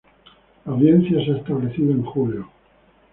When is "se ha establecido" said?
1.23-1.91